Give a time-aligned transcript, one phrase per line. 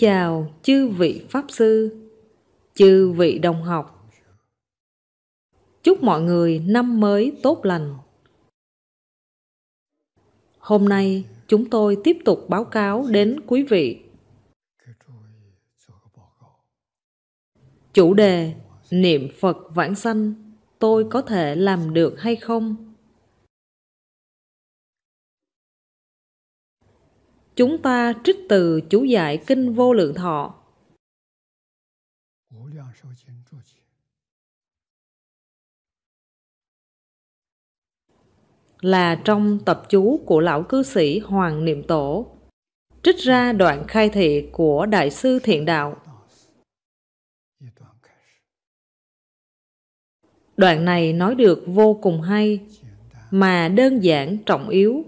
[0.00, 1.96] chào chư vị Pháp Sư,
[2.74, 4.10] chư vị đồng học.
[5.82, 7.94] Chúc mọi người năm mới tốt lành.
[10.58, 14.00] Hôm nay chúng tôi tiếp tục báo cáo đến quý vị.
[17.92, 18.54] Chủ đề
[18.90, 20.34] Niệm Phật vãng sanh
[20.78, 22.89] tôi có thể làm được hay không?
[27.56, 30.54] Chúng ta trích từ chú giải Kinh Vô Lượng Thọ.
[38.80, 42.36] Là trong tập chú của lão cư sĩ Hoàng Niệm Tổ,
[43.02, 45.96] trích ra đoạn khai thị của Đại sư Thiện Đạo.
[50.56, 52.60] Đoạn này nói được vô cùng hay,
[53.30, 55.04] mà đơn giản trọng yếu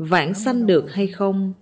[0.00, 1.52] vãng sanh được hay không?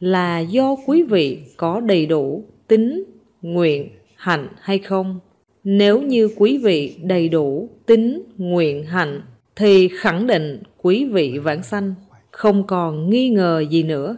[0.00, 3.04] Là do quý vị có đầy đủ tính,
[3.42, 5.20] nguyện, hạnh hay không?
[5.64, 9.22] Nếu như quý vị đầy đủ tính, nguyện, hạnh,
[9.56, 11.94] thì khẳng định quý vị vãng sanh,
[12.30, 14.16] không còn nghi ngờ gì nữa.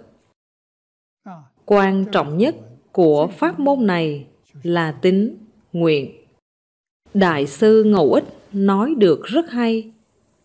[1.65, 2.55] Quan trọng nhất
[2.93, 4.27] của pháp môn này
[4.63, 5.37] là tính,
[5.73, 6.11] nguyện.
[7.15, 9.93] Đại sư ngẫu ích nói được rất hay.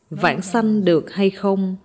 [0.10, 1.76] Vãng sanh được hay không?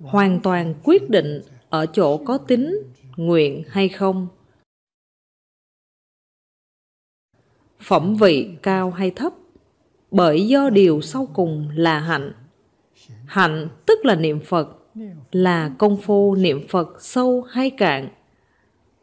[0.00, 2.76] Hoàn toàn quyết định ở chỗ có tính,
[3.16, 4.28] nguyện hay không.
[7.80, 9.32] Phẩm vị cao hay thấp,
[10.10, 12.32] bởi do điều sau cùng là hạnh.
[13.26, 14.68] Hạnh tức là niệm phật,
[15.32, 18.08] là công phu niệm phật sâu hay cạn.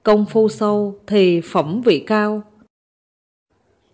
[0.04, 2.44] Công phu sâu thì phẩm vị cao,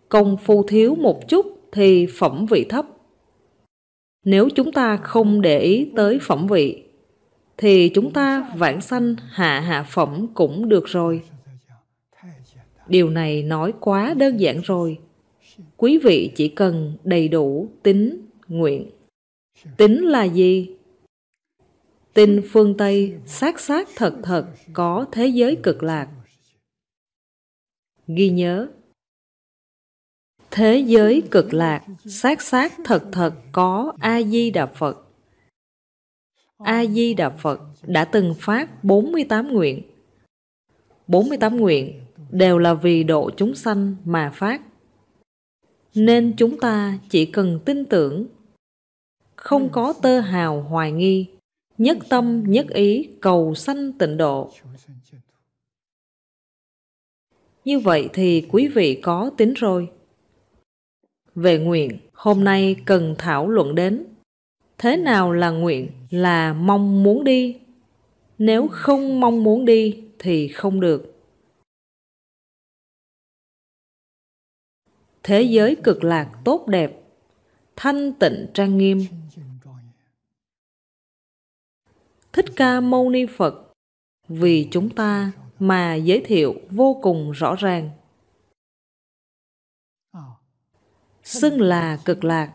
[0.10, 2.86] công phu thiếu một chút thì phẩm vị thấp.
[4.26, 6.84] Nếu chúng ta không để ý tới phẩm vị
[7.58, 11.24] thì chúng ta vãng sanh hạ hạ phẩm cũng được rồi.
[12.88, 15.00] Điều này nói quá đơn giản rồi.
[15.78, 18.90] Quý vị chỉ cần đầy đủ tính, nguyện.
[19.78, 20.70] Tính là gì?
[22.14, 26.10] Tin phương Tây xác xác thật thật có thế giới cực lạc.
[28.08, 28.68] Ghi nhớ
[30.52, 35.06] Thế giới cực lạc xác xác thật thật có A-di-đà Phật
[36.64, 39.82] A-di-đà Phật đã từng phát 48 nguyện.
[41.08, 42.02] 48 nguyện
[42.32, 44.62] đều là vì độ chúng sanh mà phát.
[45.96, 48.28] Nên chúng ta chỉ cần tin tưởng,
[49.36, 51.28] không có tơ hào hoài nghi,
[51.78, 54.52] nhất tâm nhất ý cầu sanh tịnh độ.
[57.66, 59.92] Như vậy thì quý vị có tính rồi.
[61.36, 64.06] Về nguyện, hôm nay cần thảo luận đến
[64.84, 67.60] thế nào là nguyện, là mong muốn đi?
[68.38, 71.16] Nếu không mong muốn đi thì không được.
[75.24, 77.04] Thế giới cực lạc tốt đẹp,
[77.76, 79.06] thanh tịnh trang nghiêm.
[82.34, 83.74] Thích ca mâu ni phật,
[84.28, 87.90] vì chúng ta mà giới thiệu vô cùng rõ ràng.
[91.24, 92.54] Xưng là cực lạc,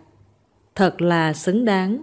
[0.74, 2.02] thật là xứng đáng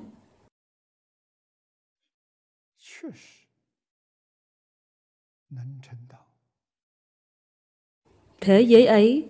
[8.42, 9.28] thế giới ấy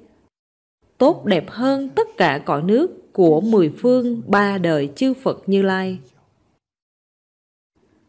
[0.98, 5.62] tốt đẹp hơn tất cả cõi nước của mười phương ba đời chư Phật Như
[5.62, 6.00] Lai.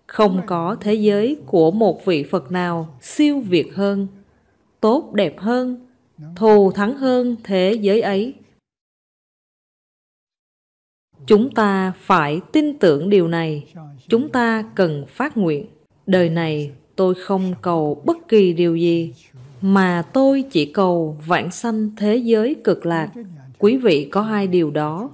[0.07, 4.09] Không có thế giới của một vị Phật nào siêu việt hơn,
[4.81, 5.87] tốt đẹp hơn,
[6.37, 8.35] thù thắng hơn thế giới ấy.
[11.27, 13.65] Chúng ta phải tin tưởng điều này,
[14.09, 15.67] chúng ta cần phát nguyện.
[16.07, 19.15] Đời này tôi không cầu bất kỳ điều gì,
[19.61, 23.11] mà tôi chỉ cầu vãng sanh thế giới cực lạc.
[23.59, 25.11] Quý vị có hai điều đó,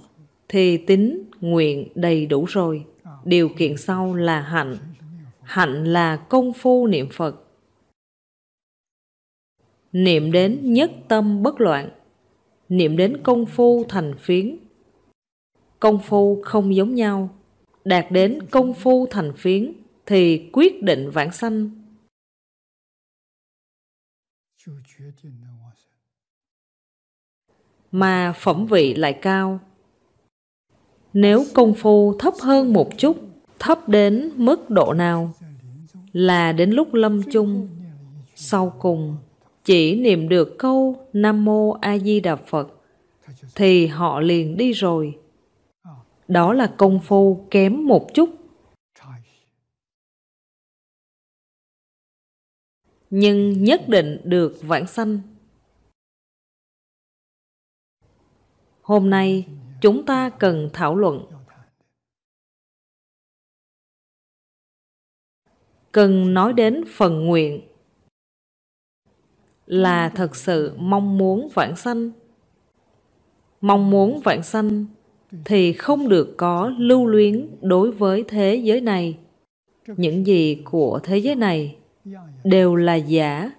[0.48, 2.84] thì tính, nguyện đầy đủ rồi.
[3.24, 4.76] Điều kiện sau là hạnh.
[5.42, 7.44] Hạnh là công phu niệm Phật.
[9.92, 11.90] Niệm đến nhất tâm bất loạn.
[12.68, 14.56] Niệm đến công phu thành phiến.
[15.82, 17.28] Công phu không giống nhau.
[17.84, 19.72] Đạt đến công phu thành phiến
[20.06, 21.70] thì quyết định vãng sanh.
[27.92, 29.60] Mà phẩm vị lại cao.
[31.12, 33.16] Nếu công phu thấp hơn một chút,
[33.58, 35.32] thấp đến mức độ nào?
[36.12, 37.68] Là đến lúc lâm chung.
[38.34, 39.16] Sau cùng,
[39.64, 42.68] chỉ niệm được câu nam mô a di đà phật,
[43.54, 45.18] thì họ liền đi rồi
[46.28, 48.42] đó là công phu kém một chút.
[53.14, 55.20] Nhưng nhất định được vãng sanh.
[58.82, 59.46] Hôm nay,
[59.80, 61.26] chúng ta cần thảo luận.
[65.92, 67.68] Cần nói đến phần nguyện.
[69.66, 72.10] Là thật sự mong muốn vãng sanh.
[73.60, 74.86] Mong muốn vãng sanh
[75.44, 79.18] thì không được có lưu luyến đối với thế giới này.
[79.96, 81.76] Những gì của thế giới này
[82.44, 83.52] đều là giả.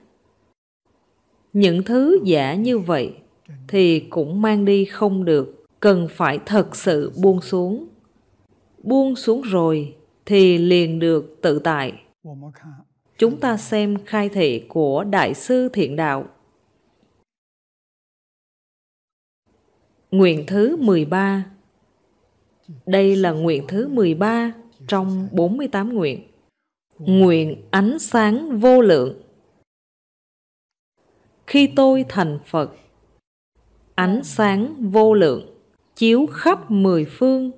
[1.54, 3.14] Những thứ giả như vậy
[3.68, 7.88] thì cũng mang đi không được, cần phải thật sự buông xuống.
[8.84, 9.96] Buông xuống rồi
[10.26, 11.94] thì liền được tự tại.
[13.18, 16.26] Chúng ta xem khai thị của đại sư thiện đạo.
[20.12, 21.46] Nguyện thứ 13
[22.86, 24.54] đây là nguyện thứ 13
[24.88, 26.24] trong 48 nguyện.
[26.98, 29.22] Nguyện ánh sáng vô lượng.
[31.48, 32.76] Khi tôi thành phật,
[33.96, 35.54] ánh sáng vô lượng
[35.96, 37.52] chiếu khắp mười phương,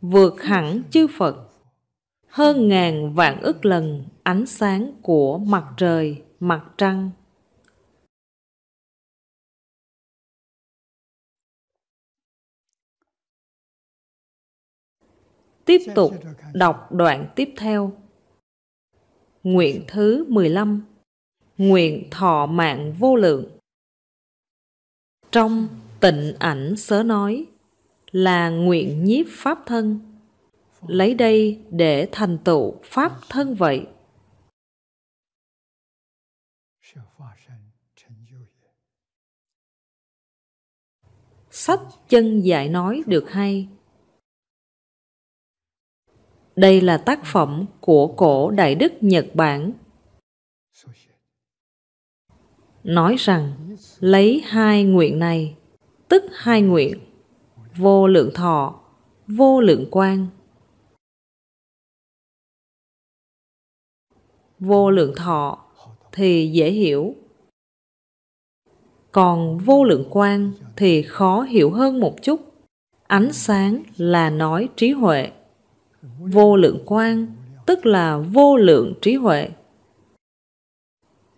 [0.00, 1.36] vượt hẳn chư phật.
[2.28, 7.10] Hơn ngàn vạn ức lần ánh sáng của mặt trời, mặt trăng
[15.64, 16.12] tiếp tục
[16.54, 17.92] đọc đoạn tiếp theo.
[19.42, 20.84] Nguyện thứ 15
[21.58, 23.58] Nguyện thọ mạng vô lượng.
[25.32, 25.68] Trong
[26.00, 27.46] tịnh ảnh sớ nói
[28.10, 30.00] là nguyện nhiếp pháp thân.
[30.86, 33.86] Lấy đây để thành tựu pháp thân vậy.
[41.50, 43.68] Sách chân dạy nói được hay
[46.60, 49.72] đây là tác phẩm của cổ Đại Đức Nhật Bản.
[52.84, 55.56] Nói rằng lấy hai nguyện này,
[56.08, 56.98] tức hai nguyện,
[57.76, 58.80] vô lượng thọ,
[59.26, 60.26] vô lượng quan.
[64.58, 65.64] Vô lượng thọ
[66.12, 67.14] thì dễ hiểu,
[69.12, 72.40] còn vô lượng quan thì khó hiểu hơn một chút.
[73.06, 75.30] Ánh sáng là nói trí huệ
[76.02, 77.36] vô lượng quan
[77.66, 79.50] tức là vô lượng trí huệ.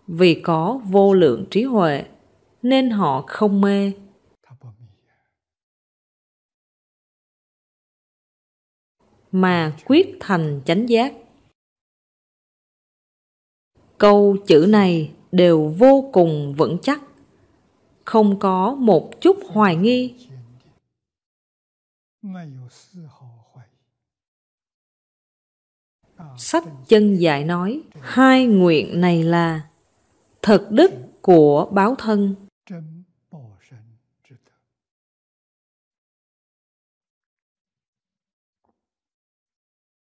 [0.06, 2.05] Vì có vô lượng trí huệ,
[2.62, 3.93] nên họ không mê.
[9.32, 11.15] Mà quyết thành chánh giác.
[13.99, 17.03] Câu chữ này đều vô cùng vững chắc.
[18.05, 20.29] Không có một chút hoài nghi
[26.39, 29.69] sách chân dạy nói, hai nguyện này là
[30.43, 30.91] thật đức
[31.23, 32.35] của báo thân.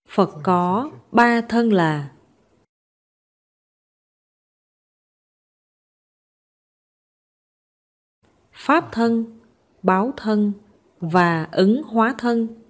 [0.09, 2.11] Phật có ba thân là
[8.51, 9.39] pháp thân,
[9.83, 10.53] báo thân
[10.99, 12.64] và ứng hóa thân.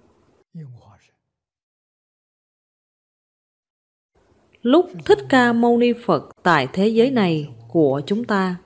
[4.66, 8.56] Lúc Thích Ca Mâu Ni Phật tại thế giới này của chúng ta.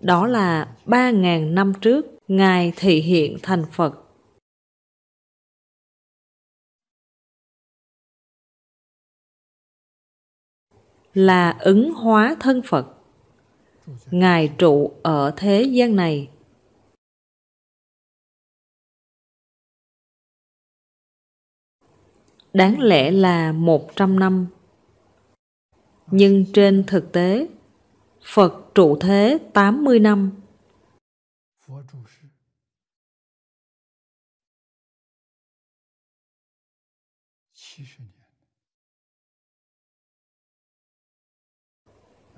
[0.00, 3.94] Đó là ba ngàn năm trước, Ngài thị hiện thành Phật.
[11.14, 12.86] Là ứng hóa thân Phật.
[14.10, 16.28] Ngài trụ ở thế gian này
[22.52, 24.46] đáng lẽ là một trăm năm.
[26.10, 27.48] Nhưng trên thực tế,
[28.24, 30.30] Phật trụ thế tám mươi năm.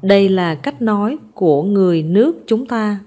[0.03, 3.05] Đây là cách nói của người nước chúng ta.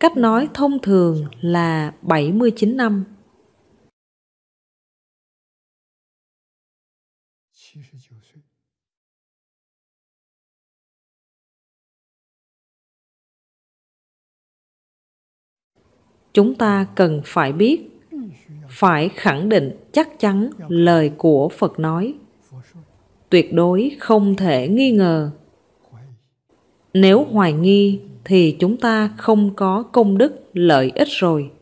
[0.00, 3.04] Cách nói thông thường là 79 năm.
[16.32, 17.80] Chúng ta cần phải biết,
[18.68, 22.14] phải khẳng định chắc chắn lời của Phật nói.
[23.28, 25.30] Tuyệt đối không thể nghi ngờ.
[26.94, 31.52] Nếu hoài nghi, thì chúng ta không có công đức, lợi ích rồi.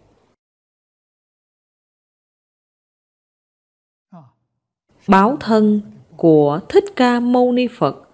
[5.08, 5.80] Báo thân
[6.18, 8.08] của Thích Ca Mâu Ni Phật,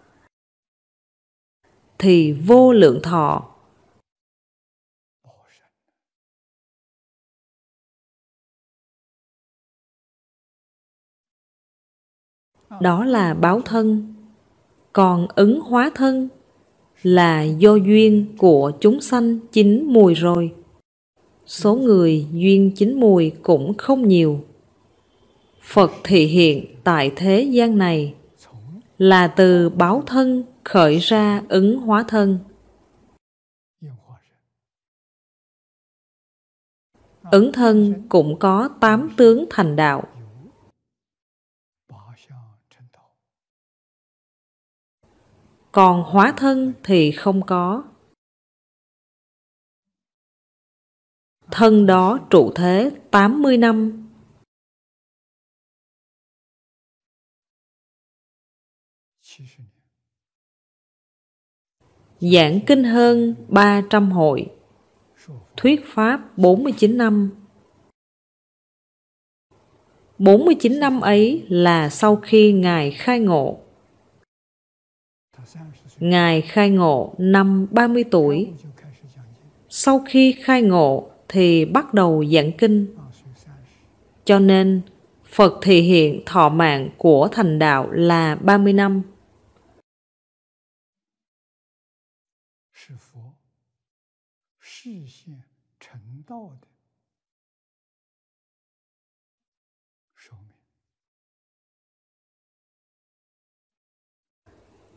[1.99, 3.51] thì vô lượng thọ.
[12.81, 14.15] Đó là báo thân.
[14.93, 16.29] Còn ứng hóa thân
[17.03, 20.55] là do duyên của chúng sanh chín mùi rồi.
[21.47, 24.45] Số người duyên chín mùi cũng không nhiều
[25.65, 28.15] phật thị hiện tại thế gian này
[28.99, 32.39] là từ báo thân khởi ra ứng hóa thân.
[37.31, 40.05] Ứng thân cũng có tám tướng thành đạo.
[45.73, 47.85] Còn hóa thân thì không có.
[51.51, 54.04] Thân đó trụ thế 80 năm.
[62.21, 64.51] Giảng kinh hơn 300 hội.
[65.57, 67.31] Thuyết Pháp 49 năm.
[70.19, 73.59] 49 năm ấy là sau khi Ngài khai ngộ.
[75.99, 78.53] Ngài khai ngộ năm 30 tuổi.
[79.69, 82.97] Sau khi khai ngộ thì bắt đầu giảng kinh.
[84.25, 84.81] Cho nên
[85.25, 89.03] Phật thể hiện thọ mạng của thành đạo là 30 năm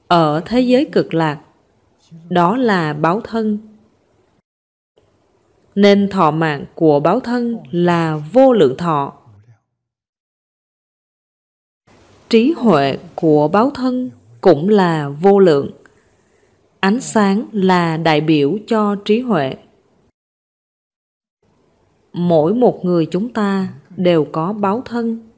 [0.07, 1.41] ở thế giới cực lạc,
[2.29, 3.57] đó là báo thân.
[5.75, 9.13] Nên thọ mạng của báo thân là vô lượng thọ.
[12.29, 15.71] Trí huệ của báo thân cũng là vô lượng.
[16.79, 19.55] Ánh sáng là đại biểu cho trí huệ
[22.13, 25.29] mỗi một người chúng ta đều có báo thân.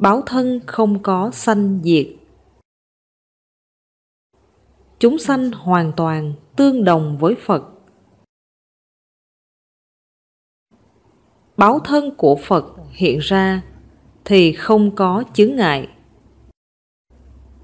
[0.00, 2.06] Báo thân không có sanh diệt.
[4.98, 7.62] Chúng sanh hoàn toàn tương đồng với phật.
[11.56, 13.62] Báo thân của phật hiện ra
[14.24, 15.88] thì không có chướng ngại.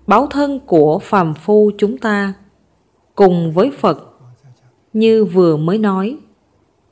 [0.07, 2.35] Báo thân của phàm phu chúng ta
[3.14, 4.14] cùng với phật,
[4.92, 6.16] như vừa mới nói,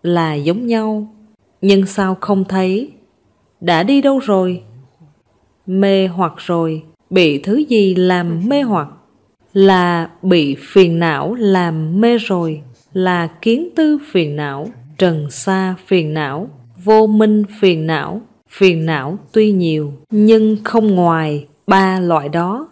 [0.02, 1.14] là giống nhau.
[1.60, 2.92] Nhưng sao không thấy?
[3.60, 4.62] Đã đi đâu rồi?
[5.66, 6.82] Mê hoặc rồi.
[7.10, 8.88] Bị thứ gì làm mê hoặc?
[9.52, 12.62] Là bị phiền não làm mê rồi.
[12.92, 16.48] Là kiến tư phiền não, trần sa phiền não,
[16.84, 22.68] vô minh phiền não phiền não tuy nhiều, nhưng không ngoài ba loại đó.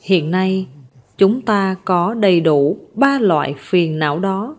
[0.00, 0.66] Hiện nay
[1.20, 4.56] chúng ta có đầy đủ ba loại phiền não đó.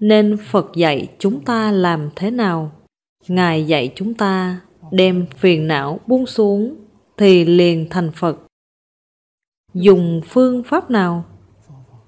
[0.00, 2.72] Nên phật dạy chúng ta làm thế nào?
[3.28, 6.76] Ngài dạy chúng ta đem phiền não buông xuống
[7.16, 8.38] thì liền thành phật.
[9.74, 11.24] Dùng phương pháp nào?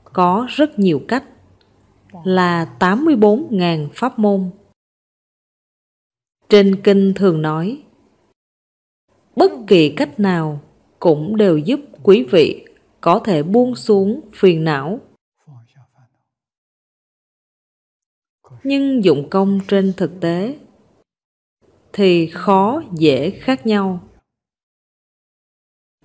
[0.04, 1.24] Có rất nhiều cách.
[2.24, 4.50] Là 84.000 pháp môn.
[6.48, 7.85] Trên kinh thường nói,
[9.36, 10.60] bất kỳ cách nào
[10.98, 12.64] cũng đều giúp quý vị
[13.00, 15.00] có thể buông xuống phiền não.
[18.62, 20.58] Nhưng dụng công trên thực tế
[21.92, 24.08] thì khó dễ khác nhau.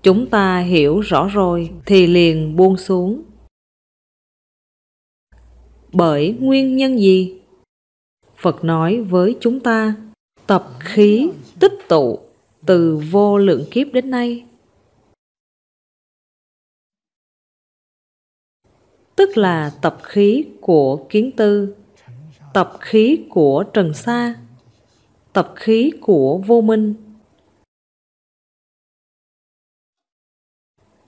[0.04, 3.24] Chúng ta hiểu rõ rồi thì liền buông xuống.
[5.94, 7.42] Bởi nguyên nhân gì?
[8.36, 9.96] Phật nói với chúng ta,
[10.48, 12.20] tập khí tích tụ
[12.66, 14.46] từ vô lượng kiếp đến nay.
[19.16, 21.76] Tức là tập khí của kiến tư,
[22.54, 24.42] tập khí của trần sa,
[25.34, 26.94] tập khí của vô minh.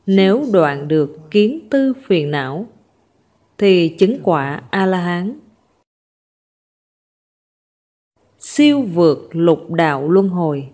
[0.06, 2.68] Nếu đoạn được kiến tư phiền não,
[3.58, 5.40] thì chứng quả a la hán
[8.40, 10.73] siêu vượt lục đạo luân hồi.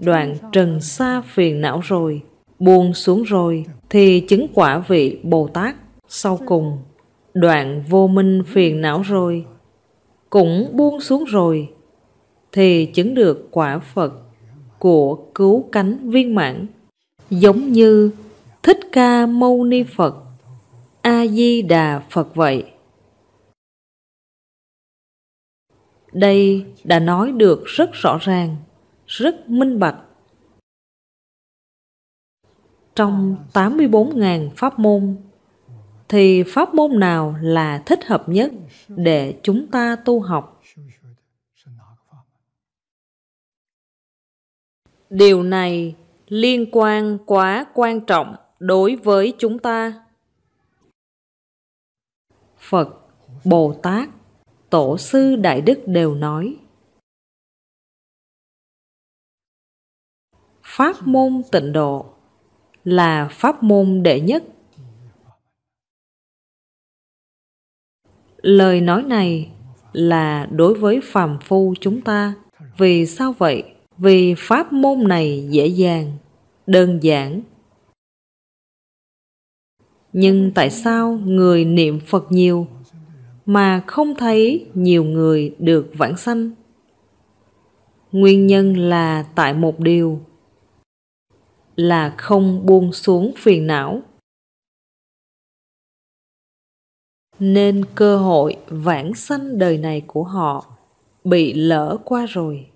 [0.00, 2.22] Đoạn trần xa phiền não rồi,
[2.58, 5.76] buông xuống rồi thì chứng quả vị Bồ Tát
[6.08, 6.78] sau cùng.
[7.34, 9.44] Đoạn vô minh phiền não rồi,
[10.30, 11.68] cũng buông xuống rồi
[12.52, 14.12] thì chứng được quả Phật
[14.78, 16.66] của cứu cánh viên mãn
[17.30, 18.10] giống như
[18.62, 20.16] Thích Ca Mâu Ni Phật,
[21.02, 22.64] A Di Đà Phật vậy.
[26.12, 28.56] Đây đã nói được rất rõ ràng,
[29.10, 29.96] rất minh bạch.
[32.94, 35.16] Trong 84.000 pháp môn,
[36.08, 38.52] thì pháp môn nào là thích hợp nhất
[38.88, 40.62] để chúng ta tu học?
[45.10, 45.96] Điều này
[46.28, 50.04] liên quan quá quan trọng đối với chúng ta.
[52.58, 52.88] Phật,
[53.44, 54.08] Bồ Tát,
[54.70, 56.56] Tổ sư Đại Đức đều nói
[60.76, 62.06] Pháp môn tịnh độ
[62.84, 64.44] là pháp môn đệ nhất.
[68.36, 69.50] Lời nói này
[69.92, 72.34] là đối với phàm phu chúng ta.
[72.78, 73.64] Vì sao vậy?
[73.98, 76.12] Vì pháp môn này dễ dàng,
[76.66, 77.40] đơn giản.
[80.12, 82.66] Nhưng tại sao người niệm Phật nhiều
[83.46, 86.50] mà không thấy nhiều người được vãng sanh?
[88.12, 90.20] Nguyên nhân là tại một điều
[91.76, 94.02] là không buông xuống phiền não.
[97.38, 100.76] Nên cơ hội vãng sanh đời này của họ
[101.24, 102.70] bị lỡ qua rồi.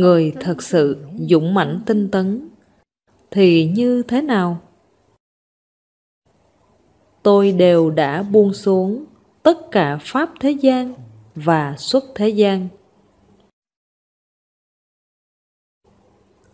[0.00, 2.48] người thật sự dũng mãnh tinh tấn
[3.30, 4.58] thì như thế nào
[7.22, 9.04] tôi đều đã buông xuống
[9.42, 10.94] tất cả pháp thế gian
[11.34, 12.68] và xuất thế gian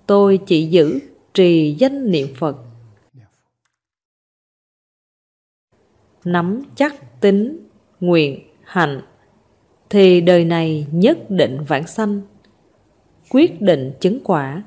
[0.07, 0.99] tôi chỉ giữ
[1.35, 2.57] trì danh niệm phật.
[6.25, 7.69] Nắm chắc tính,
[8.01, 9.03] nguyện, hạnh,
[9.91, 12.21] thì đời này nhất định vãng sanh.
[13.31, 14.65] Quyết định chứng quả.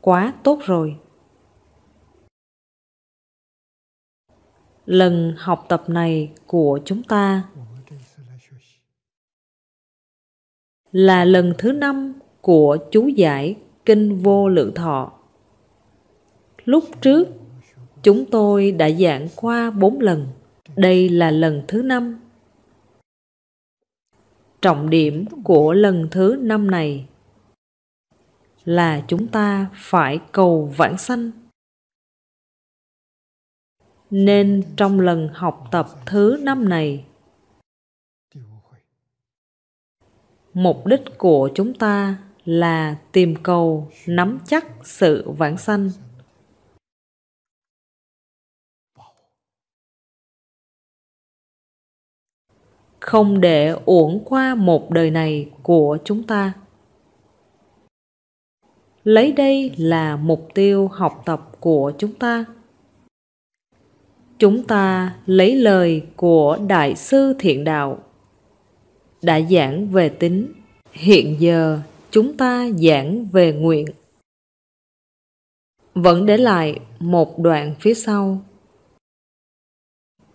[0.00, 1.00] Quá tốt rồi.
[4.86, 7.48] Lần học tập này của chúng ta
[10.92, 15.12] là lần thứ năm của chú giải kinh vô lượng thọ.
[16.64, 17.28] Lúc trước,
[18.02, 20.26] chúng tôi đã giảng qua bốn lần.
[20.76, 22.20] Đây là lần thứ năm.
[24.62, 27.06] Trọng điểm của lần thứ năm này
[28.64, 31.30] là chúng ta phải cầu vãng sanh.
[34.10, 37.04] Nên trong lần học tập thứ năm này
[40.58, 45.90] mục đích của chúng ta là tìm cầu, nắm chắc sự vãng sanh.
[53.00, 56.52] Không để uổng qua một đời này của chúng ta.
[59.04, 62.44] Lấy đây là mục tiêu học tập của chúng ta.
[64.38, 68.07] Chúng ta lấy lời của đại sư thiện đạo
[69.22, 70.52] đã giảng về tính.
[70.92, 73.86] Hiện giờ, chúng ta giảng về nguyện.
[75.94, 78.42] Vẫn để lại một đoạn phía sau.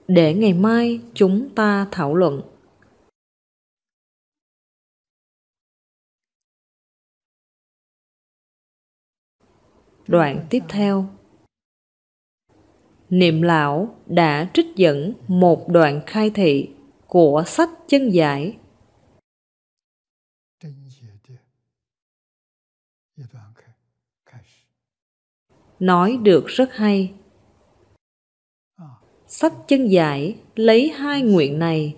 [0.08, 2.42] Để ngày mai chúng ta thảo luận.
[10.08, 11.06] Đoạn tiếp theo.
[13.10, 16.70] Niệm lão đã trích dẫn một đoạn khai thị
[17.08, 18.58] của sách chân giải.
[25.84, 27.14] Nói được rất hay.
[29.28, 31.98] Sách chân giải lấy hai nguyện này.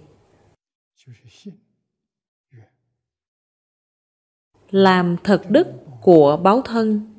[4.69, 5.67] Làm thật đức
[6.02, 7.13] của báo thân.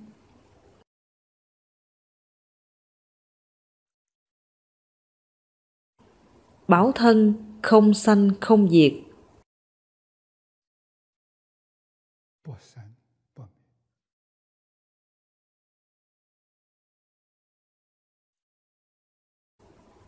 [6.69, 9.06] Báo thân không sanh không diệt.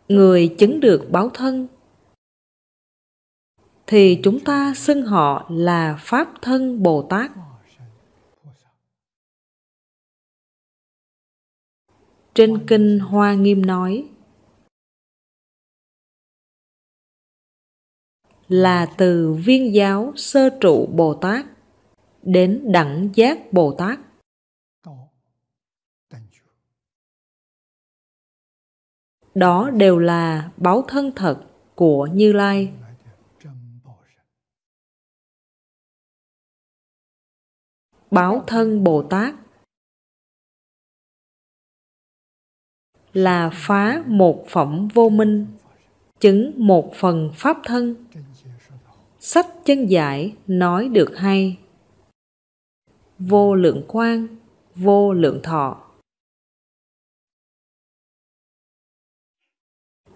[0.09, 1.67] Người chứng được báo thân
[3.87, 7.31] thì chúng ta xưng họ là pháp thân bồ tát
[12.39, 14.09] trên kinh hoa nghiêm nói,
[18.49, 21.47] là từ viên giáo sơ trụ Bồ Tát
[22.23, 23.99] đến đẳng giác Bồ Tát.
[29.39, 31.41] Đó đều là báo thân thật
[31.75, 32.73] của Như Lai.
[38.11, 39.35] Báo thân Bồ Tát
[43.13, 45.47] là phá một phẩm vô minh,
[46.21, 48.07] chứng một phần pháp thân.
[49.21, 51.59] Sách chân giải nói được hay.
[53.19, 54.27] Vô lượng quang,
[54.75, 55.88] vô lượng thọ.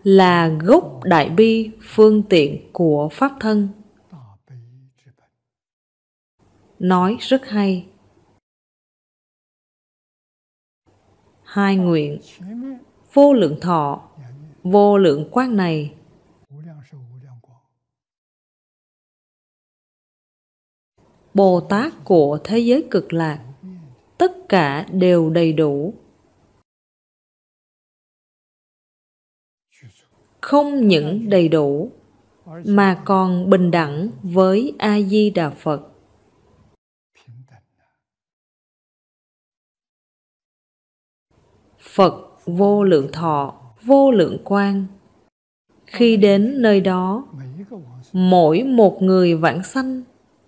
[0.02, 3.68] Là gốc đại bi phương tiện của pháp thân.
[6.78, 7.86] Nói rất hay.
[11.42, 12.20] Hai nguyện
[13.12, 14.08] vô lượng thọ,
[14.62, 15.94] vô lượng quan này
[21.34, 23.44] Bồ Tát của thế giới cực lạc
[24.18, 25.94] tất cả đều đầy đủ
[30.42, 31.90] không những đầy đủ,
[32.64, 35.80] mà còn bình đẳng với a di đà phật.
[41.78, 42.14] Phật
[42.46, 44.86] vô lượng thọ, vô lượng quan
[45.86, 47.24] khi đến nơi đó,
[48.12, 50.02] mỗi một người vãng sanh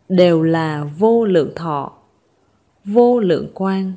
[0.09, 1.93] đều là vô lượng thọ,
[2.85, 3.93] vô lượng quan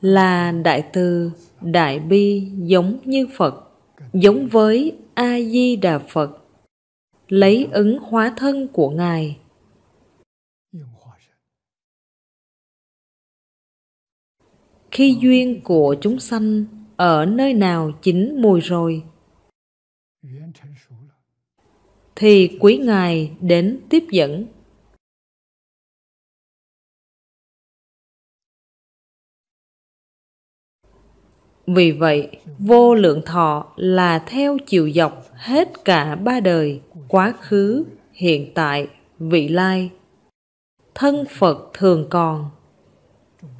[0.00, 3.70] là đại từ, đại bi giống như phật,
[4.12, 6.30] giống với a di đà phật,
[7.28, 9.38] lấy ứng hóa thân của ngài.
[14.90, 16.64] Khi duyên của chúng sanh
[16.96, 19.02] ở nơi nào chín mùi rồi,
[22.16, 24.46] thì quý ngài đến tiếp dẫn.
[31.74, 32.28] Vì vậy,
[32.58, 38.86] vô lượng thọ là theo chiều dọc hết cả ba đời, quá khứ, hiện tại,
[39.18, 39.90] vị lai.
[40.94, 42.50] Thân phật thường còn.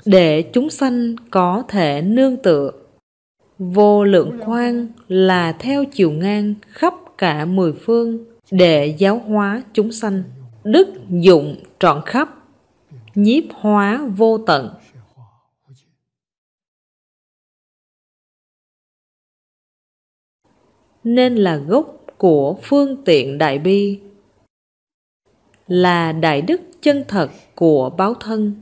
[0.05, 2.71] Để chúng sanh có thể nương tựa,
[3.59, 8.19] vô lượng khoan là theo chiều ngang khắp cả mười phương
[8.51, 10.23] để giáo hóa chúng sanh.
[10.65, 12.29] Đức dụng trọn khắp,
[13.15, 14.75] nhiếp hóa vô tận.
[21.05, 24.01] Nên là gốc của phương tiện đại bi,
[25.67, 28.55] là đại đức chân thật của báo thân.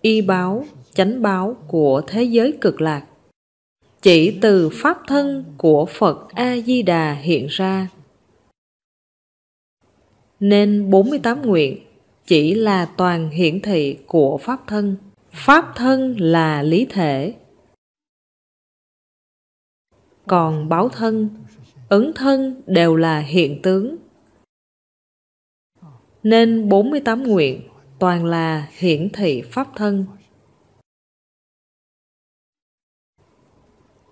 [0.00, 3.06] Y báo, chánh báo của thế giới cực lạc,
[4.02, 7.88] chỉ từ pháp thân của phật a di đà hiện ra.
[10.40, 11.78] Nên 48 nguyện
[12.26, 14.96] chỉ là toàn hiển thị của pháp thân
[15.38, 17.34] pháp thân là lý thể.
[20.26, 21.44] Còn báo thân,
[21.88, 23.96] ứng thân đều là hiện tướng.
[26.22, 30.06] Nên 48 nguyện toàn là hiển thị pháp thân.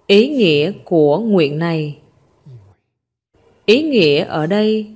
[0.06, 1.98] Ý nghĩa của nguyện này.
[3.66, 4.94] Ý nghĩa ở đây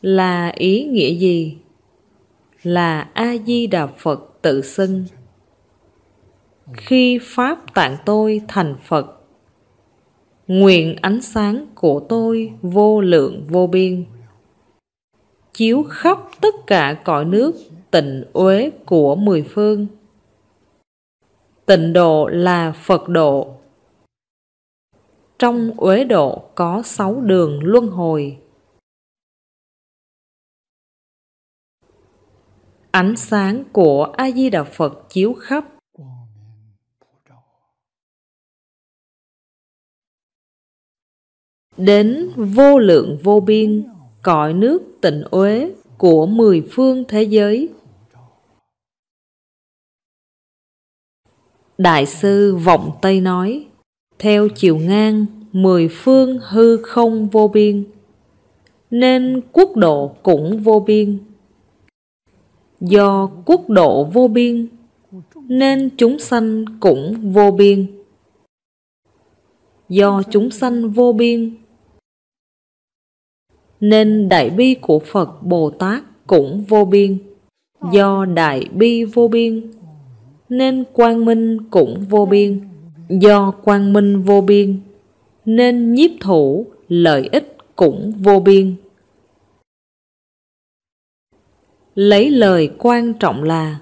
[0.00, 1.58] là ý nghĩa gì?
[2.62, 5.04] Là a di đà phật tự xưng
[6.72, 9.06] khi pháp tạng tôi thành phật,
[10.46, 14.04] nguyện ánh sáng của tôi vô lượng vô biên,
[15.52, 17.54] chiếu khắp tất cả cõi nước
[17.90, 19.86] tịnh uế của mười phương.
[21.66, 23.56] Tịnh độ là phật độ.
[25.38, 28.38] Trong uế độ có sáu đường luân hồi.
[32.90, 35.64] Ánh sáng của a di đà phật chiếu khắp
[41.76, 43.84] đến vô lượng vô biên,
[44.22, 47.68] cõi nước tịnh uế của mười phương thế giới.
[51.78, 53.66] Đại sư vọng tây nói,
[54.18, 57.84] theo chiều ngang, mười phương hư không vô biên,
[58.90, 61.18] nên quốc độ cũng vô biên.
[62.80, 64.68] Do quốc độ vô biên,
[65.34, 67.86] nên chúng sanh cũng vô biên.
[69.88, 71.56] Do chúng sanh vô biên
[73.80, 77.18] nên đại bi của phật bồ tát cũng vô biên.
[77.92, 79.72] Do đại bi vô biên,
[80.48, 82.60] nên quang minh cũng vô biên.
[83.08, 84.80] Do quang minh vô biên,
[85.44, 88.76] Nên nhiếp thủ lợi ích cũng vô biên.
[91.94, 93.80] Lấy lời quan trọng là,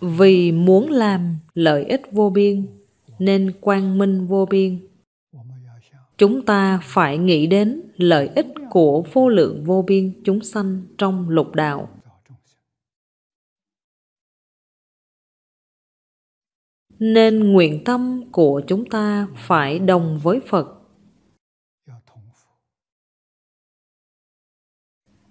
[0.00, 2.66] Vì muốn làm lợi ích vô biên,
[3.18, 4.78] Nên quang minh vô biên.
[6.18, 11.28] Chúng ta phải nghĩ đến lợi ích của vô lượng vô biên chúng sanh trong
[11.28, 11.88] lục đạo.
[16.98, 20.68] Nên nguyện tâm của chúng ta phải đồng với Phật.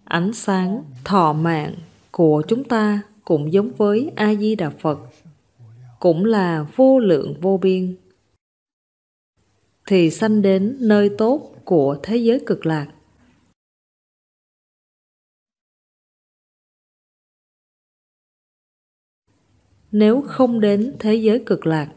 [0.04, 1.76] Ánh sáng, thọ mạng
[2.12, 5.00] của chúng ta cũng giống với A-di-đà Phật,
[6.00, 7.96] cũng là vô lượng vô biên
[9.86, 12.88] thì sanh đến nơi tốt của thế giới cực lạc.
[19.92, 21.94] Nếu không đến thế giới cực lạc,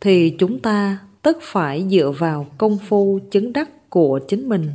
[0.00, 4.70] thì chúng ta tất phải dựa vào công phu chứng đắc của chính mình.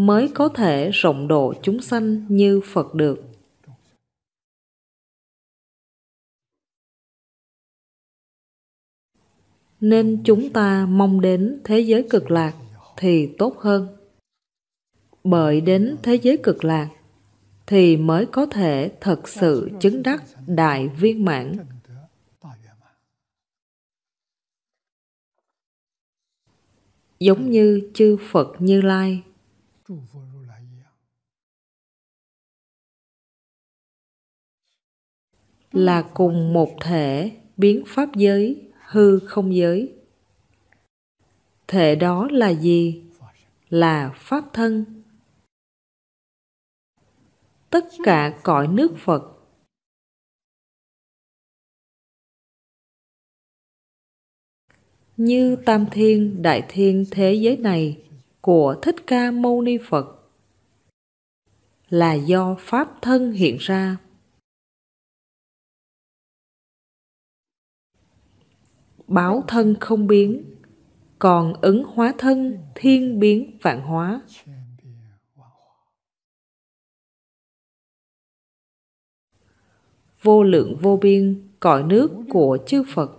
[0.00, 3.29] mới có thể rộng độ chúng sanh như Phật được.
[9.80, 12.54] Nên chúng ta mong đến thế giới cực lạc
[12.96, 13.96] thì tốt hơn.
[15.24, 16.88] Bởi đến thế giới cực lạc
[17.66, 21.56] thì mới có thể thật sự chứng đắc đại viên mãn.
[27.18, 29.22] Giống như chư phật như lai.
[35.72, 39.94] Là cùng một thể biến pháp giới hư không giới.
[41.66, 43.02] Thể đó là gì?
[43.68, 45.02] Là pháp thân.
[47.70, 49.22] Tất cả cõi nước phật.
[55.16, 58.02] Như tam thiên, đại thiên thế giới này
[58.40, 60.06] của thích ca mâu ni phật.
[61.88, 63.96] Là do pháp thân hiện ra.
[69.10, 70.44] Báo thân không biến,
[71.18, 74.22] còn ứng hóa thân, thiên biến, vạn hóa.
[80.22, 83.10] Vô lượng vô biên, cõi nước của chư Phật.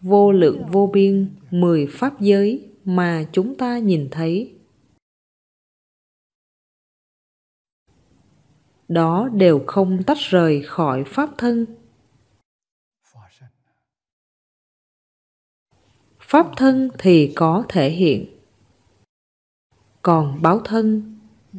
[0.00, 4.54] Vô lượng vô biên, mười pháp giới mà chúng ta nhìn thấy.
[8.88, 11.77] Đó đều không tách rời khỏi pháp thân.
[16.28, 18.26] Pháp thân thì có thể hiện.
[20.02, 21.18] Còn báo thân,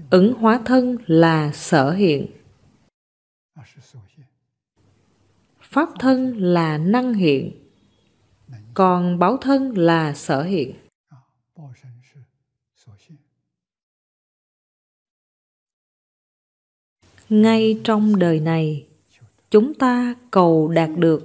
[0.09, 2.27] ứng hóa thân là sở hiện.
[5.61, 7.51] Pháp thân là năng hiện.
[8.73, 10.73] Còn báo thân là sở hiện.
[17.29, 18.87] Ngay trong đời này,
[19.49, 21.23] chúng ta cầu đạt được.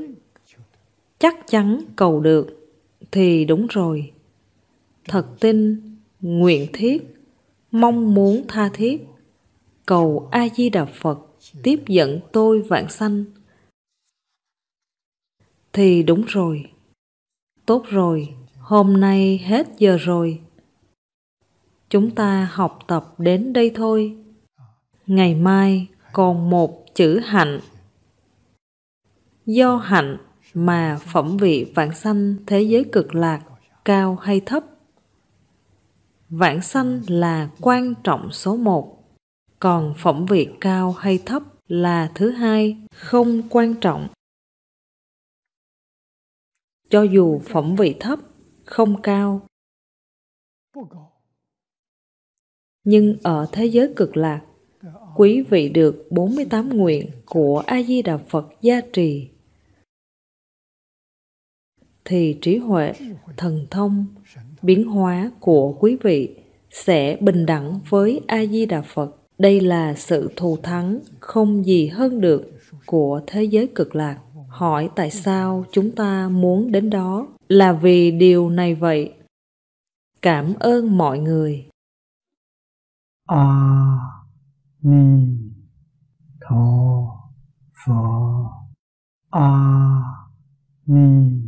[1.18, 2.63] Chắc chắn cầu được
[3.14, 4.12] thì đúng rồi.
[5.08, 5.80] Thật tin,
[6.20, 7.02] nguyện thiết,
[7.70, 9.06] mong muốn tha thiết.
[9.86, 11.18] Cầu a di đà phật
[11.62, 13.24] tiếp dẫn tôi vạn sanh.
[15.72, 16.70] Thì đúng rồi.
[17.66, 18.34] Tốt rồi.
[18.58, 20.40] Hôm nay hết giờ rồi.
[21.88, 24.16] Chúng ta học tập đến đây thôi.
[25.06, 27.60] Ngày mai còn một chữ hạnh.
[29.46, 30.16] Do hạnh
[30.54, 33.44] mà phẩm vị vãng sanh thế giới cực lạc,
[33.84, 34.64] cao hay thấp?
[36.28, 39.04] Vãng sanh là quan trọng số một,
[39.58, 44.08] còn phẩm vị cao hay thấp là thứ hai không quan trọng.
[46.90, 48.18] Cho dù phẩm vị thấp,
[48.64, 49.46] không cao.
[52.84, 54.42] Nhưng ở thế giới cực lạc,
[55.16, 59.33] quý vị được 48 nguyện của A Di Đà Phật gia trì
[62.04, 62.92] thì trí huệ,
[63.36, 64.06] thần thông,
[64.62, 66.36] biến hóa của quý vị
[66.70, 69.16] sẽ bình đẳng với A-di-đà Phật.
[69.38, 72.52] Đây là sự thù thắng không gì hơn được
[72.86, 74.18] của thế giới cực lạc.
[74.48, 79.14] Hỏi tại sao chúng ta muốn đến đó là vì điều này vậy.
[80.22, 81.66] Cảm ơn mọi người.
[83.28, 83.98] A
[84.82, 85.36] Ni
[86.40, 87.06] Tho
[87.86, 88.44] Phật
[89.30, 90.00] A
[90.86, 91.43] Ni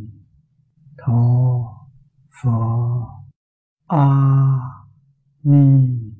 [1.07, 1.87] 陀
[2.29, 3.23] 佛
[3.85, 4.59] 阿
[5.41, 6.13] 弥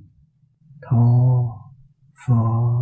[0.80, 1.74] 陀
[2.14, 2.78] 佛。